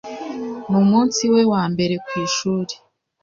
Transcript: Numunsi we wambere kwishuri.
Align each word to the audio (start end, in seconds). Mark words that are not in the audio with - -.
Numunsi 0.69 1.23
we 1.33 1.41
wambere 1.51 1.95
kwishuri. 2.05 2.73